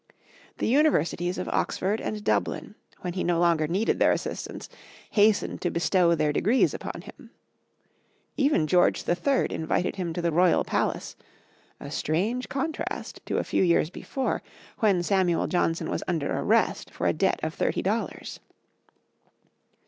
The 0.57 0.65
Universities 0.67 1.37
of 1.37 1.47
Oxford 1.49 2.01
and 2.01 2.23
Dublin, 2.23 2.73
when 3.01 3.13
he 3.13 3.23
no 3.23 3.37
longer 3.39 3.67
needed 3.67 3.99
their 3.99 4.11
assistance, 4.11 4.67
hastened 5.11 5.61
to 5.61 5.69
bestow 5.69 6.15
their 6.15 6.33
degrees 6.33 6.73
upon 6.73 7.01
him. 7.03 7.29
Even 8.35 8.65
George 8.65 9.07
III. 9.07 9.51
invited 9.53 9.97
him 9.97 10.11
to 10.13 10.19
the 10.19 10.31
royal 10.31 10.63
palace, 10.63 11.15
a 11.79 11.91
strange 11.91 12.49
contrast 12.49 13.21
to 13.27 13.37
a 13.37 13.43
few 13.43 13.61
years 13.61 13.91
before, 13.91 14.41
when 14.79 15.03
Samuel 15.03 15.45
Johnson 15.45 15.87
was 15.87 16.01
under 16.07 16.35
arrest 16.35 16.89
for 16.89 17.05
a 17.05 17.13
debt 17.13 17.39
of 17.43 17.53
thirty 17.53 17.83
dollars! 17.83 18.39